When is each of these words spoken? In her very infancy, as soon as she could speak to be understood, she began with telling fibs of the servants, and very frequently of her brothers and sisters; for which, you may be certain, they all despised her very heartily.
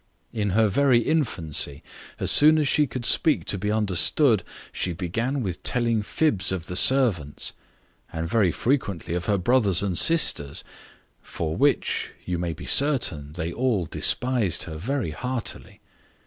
In 0.33 0.49
her 0.57 0.67
very 0.67 1.01
infancy, 1.01 1.83
as 2.19 2.31
soon 2.31 2.57
as 2.57 2.67
she 2.67 2.87
could 2.87 3.05
speak 3.05 3.45
to 3.45 3.57
be 3.59 3.71
understood, 3.71 4.43
she 4.71 4.93
began 4.93 5.43
with 5.43 5.61
telling 5.61 6.01
fibs 6.01 6.51
of 6.51 6.65
the 6.65 6.75
servants, 6.75 7.53
and 8.11 8.27
very 8.27 8.51
frequently 8.51 9.13
of 9.13 9.25
her 9.25 9.37
brothers 9.37 9.83
and 9.83 9.95
sisters; 9.95 10.63
for 11.21 11.55
which, 11.55 12.13
you 12.25 12.39
may 12.39 12.53
be 12.53 12.65
certain, 12.65 13.33
they 13.33 13.53
all 13.53 13.85
despised 13.85 14.63
her 14.63 14.77
very 14.77 15.11
heartily. 15.11 15.81